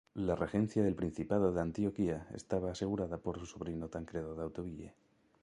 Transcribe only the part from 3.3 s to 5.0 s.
su sobrino Tancredo de Hauteville.